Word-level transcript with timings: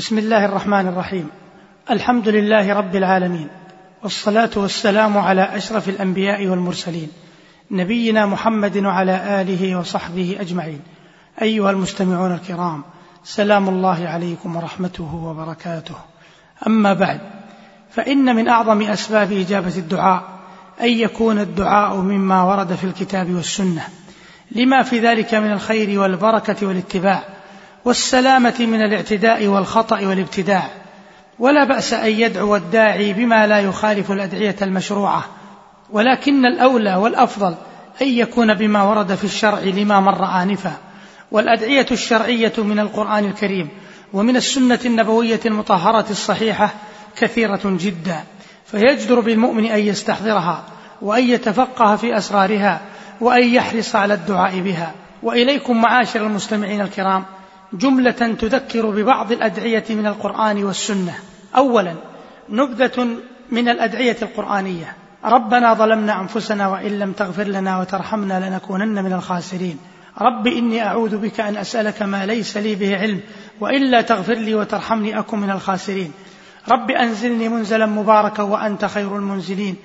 بسم 0.00 0.18
الله 0.18 0.44
الرحمن 0.44 0.86
الرحيم. 0.86 1.30
الحمد 1.90 2.28
لله 2.28 2.74
رب 2.74 2.96
العالمين. 2.96 3.48
والصلاة 4.02 4.50
والسلام 4.56 5.18
على 5.18 5.42
أشرف 5.56 5.88
الأنبياء 5.88 6.46
والمرسلين. 6.46 7.08
نبينا 7.70 8.26
محمد 8.26 8.76
وعلى 8.76 9.40
آله 9.40 9.76
وصحبه 9.76 10.36
أجمعين. 10.40 10.80
أيها 11.42 11.70
المستمعون 11.70 12.34
الكرام 12.34 12.82
سلام 13.24 13.68
الله 13.68 14.08
عليكم 14.08 14.56
ورحمته 14.56 15.14
وبركاته. 15.14 15.96
أما 16.66 16.92
بعد 16.92 17.20
فإن 17.90 18.36
من 18.36 18.48
أعظم 18.48 18.82
أسباب 18.82 19.32
إجابة 19.32 19.76
الدعاء 19.76 20.22
أن 20.80 20.88
يكون 20.88 21.38
الدعاء 21.38 21.96
مما 21.96 22.42
ورد 22.42 22.74
في 22.74 22.84
الكتاب 22.84 23.34
والسنة. 23.34 23.88
لما 24.50 24.82
في 24.82 24.98
ذلك 24.98 25.34
من 25.34 25.52
الخير 25.52 26.00
والبركة 26.00 26.66
والاتباع 26.66 27.22
والسلامة 27.84 28.54
من 28.60 28.82
الاعتداء 28.82 29.46
والخطأ 29.46 30.06
والابتداع. 30.06 30.68
ولا 31.38 31.64
بأس 31.64 31.92
أن 31.92 32.10
يدعو 32.10 32.56
الداعي 32.56 33.12
بما 33.12 33.46
لا 33.46 33.60
يخالف 33.60 34.12
الأدعية 34.12 34.56
المشروعة. 34.62 35.24
ولكن 35.90 36.46
الأولى 36.46 36.94
والأفضل 36.94 37.54
أن 38.02 38.08
يكون 38.08 38.54
بما 38.54 38.82
ورد 38.82 39.14
في 39.14 39.24
الشرع 39.24 39.58
لما 39.58 40.00
مر 40.00 40.24
آنفا. 40.42 40.72
والأدعية 41.30 41.86
الشرعية 41.90 42.52
من 42.58 42.78
القرآن 42.78 43.24
الكريم 43.24 43.68
ومن 44.12 44.36
السنة 44.36 44.78
النبوية 44.84 45.40
المطهرة 45.46 46.06
الصحيحة 46.10 46.74
كثيرة 47.16 47.60
جدا. 47.64 48.20
فيجدر 48.66 49.20
بالمؤمن 49.20 49.64
أن 49.64 49.78
يستحضرها 49.78 50.64
وأن 51.02 51.24
يتفقه 51.24 51.96
في 51.96 52.16
أسرارها 52.16 52.80
وأن 53.20 53.54
يحرص 53.54 53.96
على 53.96 54.14
الدعاء 54.14 54.60
بها. 54.60 54.92
وإليكم 55.22 55.82
معاشر 55.82 56.26
المستمعين 56.26 56.80
الكرام 56.80 57.24
جملة 57.72 58.36
تذكر 58.40 58.90
ببعض 58.90 59.32
الأدعية 59.32 59.84
من 59.90 60.06
القرآن 60.06 60.64
والسنة. 60.64 61.14
اولا 61.56 61.94
نبذة 62.48 63.08
من 63.50 63.68
الأدعية 63.68 64.16
القرآنية. 64.22 64.96
ربنا 65.24 65.74
ظلمنا 65.74 66.20
أنفسنا 66.20 66.68
وإن 66.68 66.98
لم 66.98 67.12
تغفر 67.12 67.44
لنا 67.44 67.80
وترحمنا 67.80 68.48
لنكونن 68.48 69.04
من 69.04 69.12
الخاسرين. 69.12 69.78
رب 70.20 70.46
إني 70.46 70.82
أعوذ 70.86 71.16
بك 71.16 71.40
أن 71.40 71.56
أسألك 71.56 72.02
ما 72.02 72.26
ليس 72.26 72.56
لي 72.56 72.74
به 72.74 72.96
علم 72.96 73.20
وإلا 73.60 74.00
تغفر 74.00 74.34
لي 74.34 74.54
وترحمني 74.54 75.18
اكن 75.18 75.38
من 75.38 75.50
الخاسرين. 75.50 76.12
رب 76.68 76.90
أنزلني 76.90 77.48
منزلا 77.48 77.86
مباركا 77.86 78.42
وأنت 78.42 78.84
خير 78.84 79.16
المنزلين. 79.16 79.76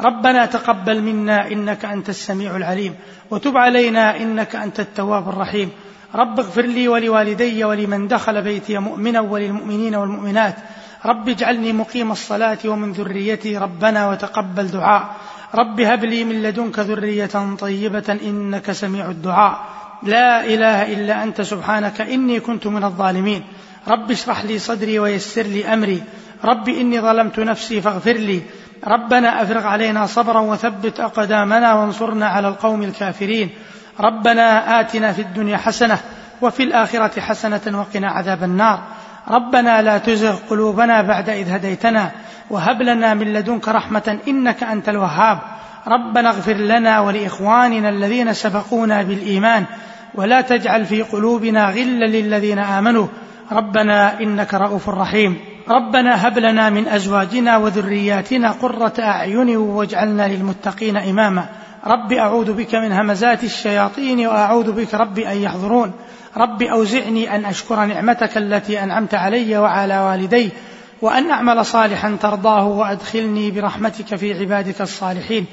ربنا 0.00 0.46
تقبل 0.46 1.02
منا 1.02 1.52
إنك 1.52 1.84
أنت 1.84 2.08
السميع 2.08 2.56
العليم 2.56 2.94
وتب 3.30 3.56
علينا 3.56 4.16
إنك 4.16 4.56
أنت 4.56 4.80
التواب 4.80 5.28
الرحيم. 5.28 5.70
رب 6.14 6.40
اغفر 6.40 6.62
لي 6.62 6.88
ولوالدي 6.88 7.64
ولمن 7.64 8.08
دخل 8.08 8.42
بيتي 8.42 8.78
مؤمنا 8.78 9.20
وللمؤمنين 9.20 9.94
والمؤمنات. 9.94 10.54
رب 11.06 11.28
اجعلني 11.28 11.72
مقيم 11.72 12.12
الصلاة 12.12 12.58
ومن 12.64 12.92
ذريتي 12.92 13.58
ربنا 13.58 14.08
وتقبل 14.08 14.66
دعاء. 14.68 15.16
رب 15.54 15.80
هب 15.80 16.04
لي 16.04 16.24
من 16.24 16.42
لدنك 16.42 16.78
ذرية 16.78 17.56
طيبة 17.60 18.18
إنك 18.22 18.72
سميع 18.72 19.10
الدعاء. 19.10 19.60
لا 20.02 20.46
إله 20.46 20.92
إلا 20.92 21.22
أنت 21.22 21.40
سبحانك 21.40 22.00
إني 22.00 22.40
كنت 22.40 22.66
من 22.66 22.84
الظالمين. 22.84 23.42
رب 23.88 24.10
اشرح 24.10 24.44
لي 24.44 24.58
صدري 24.58 24.98
ويسر 24.98 25.42
لي 25.42 25.74
أمري. 25.74 26.02
رب 26.44 26.68
إني 26.68 27.00
ظلمت 27.00 27.38
نفسي 27.38 27.80
فاغفر 27.80 28.12
لي. 28.12 28.42
ربنا 28.86 29.42
أفرغ 29.42 29.66
علينا 29.66 30.06
صبرا 30.06 30.40
وثبت 30.40 31.00
أقدامنا 31.00 31.74
وانصرنا 31.74 32.26
على 32.26 32.48
القوم 32.48 32.82
الكافرين. 32.82 33.50
ربنا 34.00 34.80
آتنا 34.80 35.12
في 35.12 35.22
الدنيا 35.22 35.56
حسنة 35.56 35.98
وفي 36.42 36.62
الآخرة 36.62 37.20
حسنة 37.20 37.60
وقنا 37.66 38.10
عذاب 38.10 38.42
النار. 38.42 38.80
ربنا 39.30 39.82
لا 39.82 39.98
تزغ 39.98 40.36
قلوبنا 40.50 41.02
بعد 41.02 41.30
إذ 41.30 41.50
هديتنا 41.50 42.10
وهب 42.50 42.82
لنا 42.82 43.14
من 43.14 43.32
لدنك 43.32 43.68
رحمة 43.68 44.18
إنك 44.28 44.62
أنت 44.62 44.88
الوهاب. 44.88 45.38
ربنا 45.86 46.28
اغفر 46.28 46.52
لنا 46.52 47.00
ولإخواننا 47.00 47.88
الذين 47.88 48.32
سبقونا 48.32 49.02
بالإيمان 49.02 49.64
ولا 50.14 50.40
تجعل 50.40 50.86
في 50.86 51.02
قلوبنا 51.02 51.70
غلا 51.70 52.06
للذين 52.06 52.58
آمنوا. 52.58 53.06
ربنا 53.52 54.20
إنك 54.20 54.54
رؤوف 54.54 54.88
رحيم. 54.88 55.36
ربنا 55.68 56.28
هب 56.28 56.38
لنا 56.38 56.70
من 56.70 56.88
أزواجنا 56.88 57.56
وذرياتنا 57.56 58.50
قرة 58.50 58.94
أعين 58.98 59.56
واجعلنا 59.56 60.28
للمتقين 60.28 60.96
إماما. 60.96 61.44
رب 61.86 62.12
أعوذ 62.12 62.52
بك 62.52 62.74
من 62.74 62.92
همزات 62.92 63.44
الشياطين 63.44 64.26
وأعوذ 64.26 64.72
بك 64.72 64.94
رب 64.94 65.18
أن 65.18 65.36
يحضرون. 65.36 65.92
رب 66.36 66.62
أوزعني 66.62 67.36
أن 67.36 67.44
أشكر 67.44 67.84
نعمتك 67.84 68.36
التي 68.36 68.82
أنعمت 68.82 69.14
علي 69.14 69.58
وعلى 69.58 69.98
والدي 69.98 70.50
وأن 71.02 71.30
أعمل 71.30 71.66
صالحا 71.66 72.16
ترضاه 72.22 72.64
وأدخلني 72.64 73.50
برحمتك 73.50 74.16
في 74.16 74.40
عبادك 74.40 74.80
الصالحين. 74.80 75.46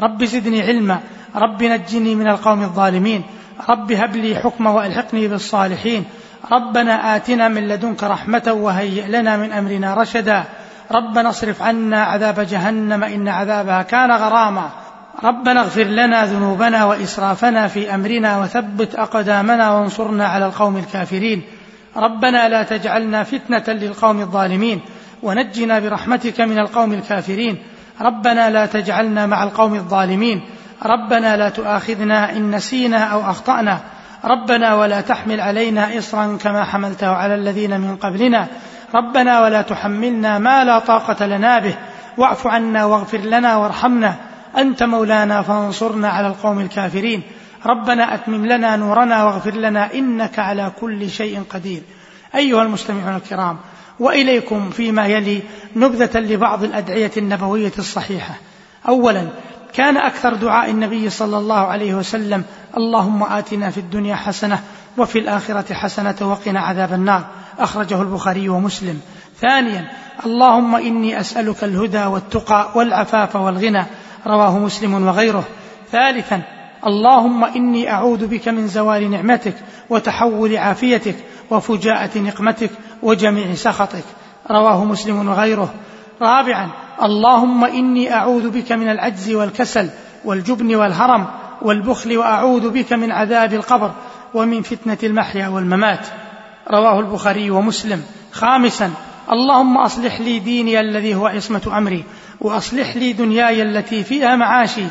رب 0.00 0.24
زدني 0.24 0.62
علما 0.62 1.00
رب 1.36 1.62
نجني 1.62 2.14
من 2.14 2.28
القوم 2.28 2.62
الظالمين. 2.62 3.22
رب 3.68 3.92
هب 3.92 4.16
لي 4.16 4.36
حكما 4.36 4.70
وألحقني 4.70 5.28
بالصالحين. 5.28 6.04
ربنا 6.52 7.16
آتنا 7.16 7.48
من 7.48 7.68
لدنك 7.68 8.04
رحمة 8.04 8.52
وهيئ 8.56 9.06
لنا 9.06 9.36
من 9.36 9.52
أمرنا 9.52 9.94
رشدا. 9.94 10.44
ربنا 10.92 11.28
اصرف 11.28 11.62
عنا 11.62 12.04
عذاب 12.04 12.40
جهنم 12.40 13.04
إن 13.04 13.28
عذابها 13.28 13.82
كان 13.82 14.12
غراما. 14.12 14.70
ربنا 15.24 15.60
اغفر 15.60 15.84
لنا 15.84 16.26
ذنوبنا 16.26 16.84
وإسرافنا 16.84 17.68
في 17.68 17.94
أمرنا 17.94 18.38
وثبت 18.38 18.94
أقدامنا 18.94 19.70
وانصرنا 19.70 20.26
على 20.26 20.46
القوم 20.46 20.76
الكافرين. 20.76 21.42
ربنا 21.96 22.48
لا 22.48 22.62
تجعلنا 22.62 23.22
فتنة 23.24 23.64
للقوم 23.68 24.20
الظالمين 24.20 24.80
ونجنا 25.22 25.78
برحمتك 25.78 26.40
من 26.40 26.58
القوم 26.58 26.92
الكافرين. 26.92 27.58
ربنا 28.00 28.50
لا 28.50 28.66
تجعلنا 28.66 29.26
مع 29.26 29.42
القوم 29.42 29.74
الظالمين. 29.74 30.40
ربنا 30.84 31.36
لا 31.36 31.48
تؤاخذنا 31.48 32.32
إن 32.32 32.50
نسينا 32.50 33.04
أو 33.04 33.30
أخطأنا. 33.30 33.80
ربنا 34.24 34.74
ولا 34.74 35.00
تحمل 35.00 35.40
علينا 35.40 35.98
إصرا 35.98 36.38
كما 36.42 36.64
حملته 36.64 37.08
على 37.08 37.34
الذين 37.34 37.80
من 37.80 37.96
قبلنا. 37.96 38.46
ربنا 38.94 39.40
ولا 39.40 39.62
تحملنا 39.62 40.38
ما 40.38 40.64
لا 40.64 40.78
طاقة 40.78 41.26
لنا 41.26 41.58
به. 41.58 41.74
واعف 42.16 42.46
عنا 42.46 42.84
واغفر 42.84 43.18
لنا 43.18 43.56
وارحمنا. 43.56 44.14
أنت 44.58 44.82
مولانا 44.82 45.42
فانصرنا 45.42 46.08
على 46.08 46.26
القوم 46.26 46.60
الكافرين. 46.60 47.22
ربنا 47.66 48.14
أتمم 48.14 48.46
لنا 48.46 48.76
نورنا 48.76 49.24
واغفر 49.24 49.54
لنا 49.54 49.94
إنك 49.94 50.38
على 50.38 50.72
كل 50.80 51.10
شيء 51.10 51.42
قدير. 51.50 51.82
أيها 52.34 52.62
المستمعون 52.62 53.16
الكرام 53.16 53.58
وإليكم 54.00 54.70
فيما 54.70 55.06
يلي 55.06 55.42
نبذة 55.76 56.20
لبعض 56.20 56.64
الأدعية 56.64 57.10
النبوية 57.16 57.72
الصحيحة. 57.78 58.34
أولا 58.88 59.28
كان 59.72 59.96
أكثر 59.96 60.34
دعاء 60.34 60.70
النبي 60.70 61.10
صلى 61.10 61.38
الله 61.38 61.58
عليه 61.58 61.94
وسلم 61.94 62.44
اللهم 62.76 63.22
آتنا 63.22 63.70
في 63.70 63.80
الدنيا 63.80 64.14
حسنة 64.14 64.60
وفي 64.98 65.18
الآخرة 65.18 65.74
حسنة 65.74 66.16
وقنا 66.20 66.60
عذاب 66.60 66.92
النار. 66.92 67.24
أخرجه 67.58 68.02
البخاري 68.02 68.48
ومسلم. 68.48 69.00
ثانيا 69.40 69.90
اللهم 70.26 70.76
إني 70.76 71.20
أسألك 71.20 71.64
الهدى 71.64 72.04
والتقى 72.04 72.70
والعفاف 72.74 73.36
والغنى. 73.36 73.84
رواه 74.26 74.58
مسلم 74.58 75.06
وغيره. 75.08 75.44
ثالثا 75.92 76.42
اللهم 76.86 77.44
إني 77.44 77.90
أعوذ 77.90 78.26
بك 78.26 78.48
من 78.48 78.66
زوال 78.68 79.10
نعمتك 79.10 79.54
وتحول 79.90 80.56
عافيتك 80.56 81.16
وفجاءة 81.50 82.18
نقمتك 82.18 82.70
وجميع 83.02 83.54
سخطك. 83.54 84.04
رواه 84.50 84.84
مسلم 84.84 85.28
وغيره. 85.28 85.74
رابعا 86.22 86.70
اللهم 87.02 87.64
إني 87.64 88.14
أعوذ 88.14 88.50
بك 88.50 88.72
من 88.72 88.88
العجز 88.88 89.30
والكسل 89.30 89.88
والجبن 90.24 90.74
والهرم 90.74 91.26
والبخل 91.62 92.16
وأعوذ 92.18 92.70
بك 92.70 92.92
من 92.92 93.12
عذاب 93.12 93.52
القبر 93.54 93.90
ومن 94.34 94.62
فتنة 94.62 94.98
المحيا 95.02 95.48
والممات. 95.48 96.06
رواه 96.70 97.00
البخاري 97.00 97.50
ومسلم. 97.50 98.02
خامسا 98.32 98.90
اللهم 99.32 99.78
أصلح 99.78 100.20
لي 100.20 100.38
ديني 100.38 100.80
الذي 100.80 101.14
هو 101.14 101.26
عصمة 101.26 101.78
أمري 101.78 102.04
وأصلح 102.40 102.96
لي 102.96 103.12
دنياي 103.12 103.62
التي 103.62 104.04
فيها 104.04 104.36
معاشي 104.36 104.84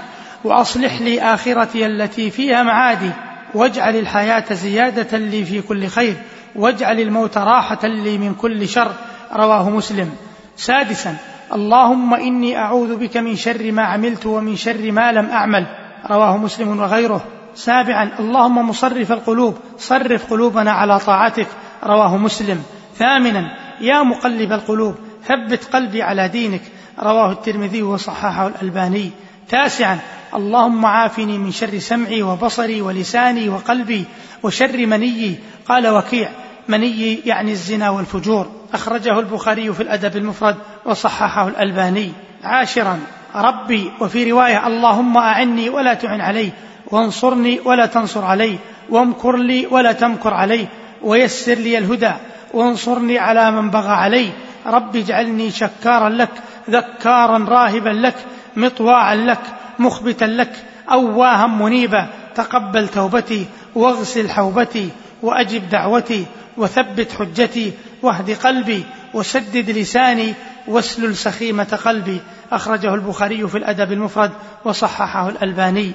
وأصلح 0.44 1.01
لي 1.01 1.21
آخرتي 1.21 1.86
التي 1.86 2.31
فيها 2.31 2.63
معادي. 2.63 3.12
واجعل 3.53 3.95
الحياة 3.95 4.53
زيادة 4.53 5.18
لي 5.18 5.45
في 5.45 5.62
كل 5.62 5.88
خير 5.88 6.15
واجعل 6.56 7.00
الموت 7.00 7.38
راحة 7.38 7.88
لي 7.88 8.18
من 8.18 8.33
كل 8.33 8.68
شر. 8.68 8.92
رواه 9.33 9.69
مسلم. 9.69 10.09
سادسا 10.57 11.15
اللهم 11.53 12.13
إني 12.13 12.57
أعوذ 12.57 12.95
بك 12.95 13.18
من 13.18 13.36
شر 13.36 13.71
ما 13.71 13.81
عملت 13.81 14.25
ومن 14.25 14.56
شر 14.56 14.91
ما 14.91 15.12
لم 15.12 15.30
أعمل. 15.30 15.65
رواه 16.12 16.38
مسلم 16.38 16.80
وغيره. 16.80 17.24
سابعا 17.56 18.12
اللهم 18.19 18.69
مصرف 18.69 19.12
القلوب 19.12 19.57
صرف 19.77 20.31
قلوبنا 20.31 20.71
على 20.71 21.00
طاعتك. 21.00 21.48
رواه 21.83 22.18
مسلم. 22.18 22.63
ثامنا 22.98 23.57
يا 23.81 24.03
مقلب 24.03 24.51
القلوب 24.51 24.95
ثبت 25.27 25.63
قلبي 25.74 26.01
على 26.01 26.27
دينك. 26.27 26.62
رواه 27.00 27.31
الترمذي 27.31 27.83
وصححه 27.83 28.48
الألباني. 28.48 29.12
تاسعا 29.50 30.00
اللهم 30.36 30.86
عافني 30.86 31.38
من 31.38 31.51
شر 31.51 31.80
سمعي 31.80 32.24
وبصري 32.24 32.81
ولساني 32.81 33.50
وقلبي 33.50 34.04
وشر 34.44 34.86
منيي. 34.86 35.36
قال 35.69 35.88
وكيع 35.88 36.30
مني 36.68 37.19
يعني 37.25 37.51
الزنا 37.51 37.89
والفجور. 37.89 38.51
أخرجه 38.74 39.19
البخاري 39.19 39.74
في 39.74 39.83
الأدب 39.83 40.18
المفرد 40.18 40.56
وصححه 40.86 41.48
الألباني. 41.48 42.12
عاشرا 42.44 43.00
ربي 43.36 43.92
وفي 44.01 44.31
رواية 44.31 44.68
اللهم 44.68 45.18
أعني 45.18 45.69
ولا 45.69 45.94
تعن 45.94 46.22
علي 46.22 46.51
وانصرني 46.88 47.60
ولا 47.66 47.86
تنصر 47.86 48.25
علي 48.25 48.57
وامكر 48.89 49.38
لي 49.38 49.68
ولا 49.68 49.92
تمكر 49.92 50.33
علي 50.33 50.68
ويسر 51.01 51.54
لي 51.54 51.77
الهدى 51.77 52.12
وانصرني 52.54 53.19
على 53.19 53.51
من 53.51 53.69
بغى 53.69 53.92
علي. 53.92 54.30
رب 54.65 54.95
اجعلني 54.95 55.51
شكارا 55.51 56.09
لك 56.09 56.31
ذكارا 56.69 57.38
راهبا 57.38 57.89
لك 57.89 58.15
مطواعا 58.56 59.15
لك 59.15 59.41
مخبتا 59.79 60.25
لك 60.25 60.51
أواها 60.91 61.47
منيبا 61.47 62.07
تقبل 62.35 62.88
توبتي 62.88 63.45
واغسل 63.75 64.29
حوبتي 64.29 64.89
وأجب 65.21 65.69
دعوتي 65.69 66.25
وثبت 66.57 67.12
حجتي 67.12 67.73
واهد 68.01 68.31
قلبي 68.31 68.83
وسدد 69.13 69.69
لساني 69.69 70.33
واسلل 70.67 71.15
سخيمة 71.15 71.79
قلبي. 71.85 72.21
أخرجه 72.51 72.95
البخاري 72.95 73.47
في 73.47 73.57
الأدب 73.57 73.91
المفرد 73.91 74.31
وصححه 74.65 75.29
الألباني. 75.29 75.91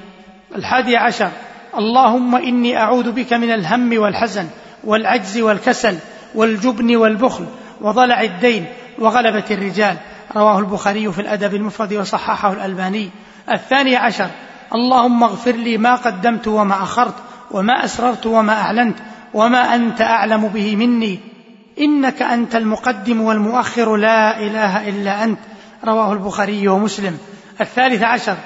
الحادي 0.56 0.96
عشر 0.96 1.30
اللهم 1.78 2.36
إني 2.36 2.76
أعوذ 2.78 3.12
بك 3.12 3.32
من 3.32 3.50
الهم 3.50 3.98
والحزن 3.98 4.46
والعجز 4.84 5.38
والكسل 5.38 5.96
والجبن 6.34 6.96
والبخل 6.96 7.46
وضلع 7.80 8.22
الدين 8.22 8.66
وغلبة 8.98 9.44
الرجال. 9.50 9.96
رواه 10.36 10.58
البخاري 10.58 11.12
في 11.12 11.20
الأدب 11.20 11.54
المفرد 11.54 11.94
وصححه 11.94 12.52
الألباني. 12.52 13.10
الثاني 13.50 13.96
عشر. 13.96 14.26
اللهم 14.74 15.22
اغفر 15.22 15.52
لي 15.52 15.78
ما 15.78 15.94
قدمت 15.94 16.48
وما 16.48 16.82
أخرت 16.82 17.14
وما 17.50 17.84
أسررت 17.84 18.26
وما 18.26 18.52
أعلنت 18.52 18.96
وما 19.34 19.74
أنت 19.74 20.00
أعلم 20.00 20.48
به 20.48 20.76
مني. 20.76 21.20
إنك 21.80 22.22
أنت 22.22 22.56
المقدم 22.56 23.20
والمؤخر. 23.20 23.96
لا 23.96 24.38
إله 24.38 24.88
إلا 24.88 25.24
أنت. 25.24 25.38
رواه 25.84 26.12
البخاري 26.12 26.68
ومسلم. 26.68 27.18
الثالث 27.60 28.02
عشر. 28.02 28.36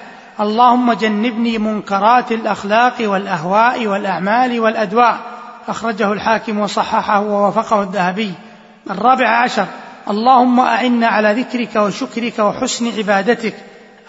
اللهم 0.40 0.92
جنبني 0.92 1.58
منكرات 1.58 2.32
الأخلاق 2.32 2.94
والأهواء 3.00 3.86
والأعمال 3.86 4.60
والأدواء. 4.60 5.16
أخرجه 5.68 6.12
الحاكم 6.12 6.58
وصححه 6.58 7.20
ووافقه 7.20 7.82
الذهبي. 7.82 8.34
الرابع 8.90 9.28
عشر. 9.28 9.66
اللهم 10.10 10.60
أعنا 10.60 11.06
على 11.06 11.32
ذكرك 11.32 11.76
وشكرك 11.76 12.38
وحسن 12.38 12.98
عبادتك. 12.98 13.54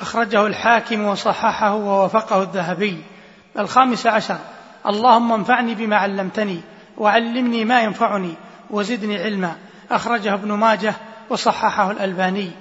أخرجه 0.01 0.47
الحاكم 0.47 1.03
وصححه 1.05 1.73
ووافقه 1.73 2.41
الذهبي. 2.41 3.03
الخامس 3.59 4.07
عشر. 4.07 4.37
اللهم 4.87 5.31
انفعني 5.31 5.75
بما 5.75 5.95
علمتني 5.95 6.61
وعلمني 6.97 7.65
ما 7.65 7.81
ينفعني 7.81 8.33
وزدني 8.69 9.23
علما. 9.23 9.55
أخرجه 9.91 10.33
ابن 10.33 10.51
ماجه 10.51 10.93
وصححه 11.29 11.91
الألباني. 11.91 12.51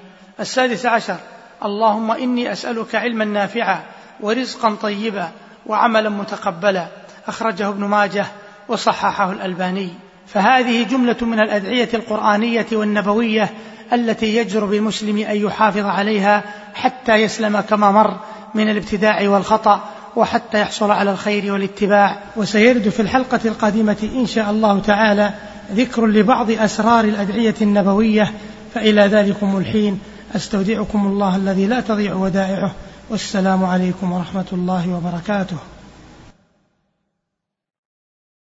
السادس 0.41 0.87
عشر. 0.87 1.17
اللهم 1.65 2.11
إني 2.11 2.53
أسألك 2.53 2.95
علما 2.95 3.25
نافعا 3.25 3.83
ورزقا 4.21 4.75
طيبا 4.83 5.29
وعملا 5.67 6.09
متقبلا. 6.09 6.87
أخرجه 7.29 7.69
ابن 7.69 7.85
ماجه 7.85 8.27
وصححه 8.69 9.33
الألباني. 9.33 10.04
فهذه 10.27 10.83
جملة 10.83 11.17
من 11.23 11.41
الأدعية 11.41 11.89
القرآنية 11.95 12.67
والنبوية 12.73 13.51
التي 13.93 14.37
يجر 14.37 14.65
بالمسلم 14.65 15.19
أن 15.19 15.37
يحافظ 15.37 15.87
عليها 15.87 16.43
حتى 16.75 17.15
يسلم 17.15 17.61
كما 17.61 17.91
مر 17.91 18.17
من 18.55 18.71
الابتداع 18.71 19.29
والخطأ 19.29 19.81
وحتى 20.17 20.61
يحصل 20.61 20.91
على 20.91 21.11
الخير 21.11 21.53
والاتباع. 21.53 22.19
وسيرد 22.37 22.89
في 22.89 23.03
الحلقة 23.03 23.41
القادمة 23.45 24.09
إن 24.15 24.27
شاء 24.27 24.51
الله 24.51 24.81
تعالى 24.81 25.31
ذكر 25.73 26.07
لبعض 26.07 26.51
أسرار 26.51 27.05
الأدعية 27.05 27.55
النبوية 27.63 28.33
فإلى 28.75 29.03
ذلكم 29.03 29.57
الحين. 29.57 30.01
أستودعكم 30.37 31.07
الله 31.07 31.37
الذي 31.37 31.67
لا 31.67 31.81
تضيع 31.81 32.15
ودائعه. 32.15 32.73
والسلام 33.11 33.65
عليكم 33.65 34.13
ورحمة 34.13 34.47
الله 34.53 34.89
وبركاته. 34.89 35.74